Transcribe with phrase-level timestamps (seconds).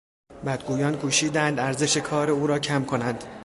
[0.45, 3.23] بدگویان کوشیدند ارزش کار او را کم کنند.